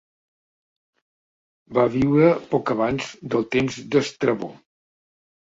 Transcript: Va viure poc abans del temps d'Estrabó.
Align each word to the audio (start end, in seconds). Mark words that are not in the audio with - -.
Va 1.79 1.83
viure 1.97 2.31
poc 2.55 2.73
abans 2.77 3.11
del 3.35 3.47
temps 3.59 3.79
d'Estrabó. 3.93 4.53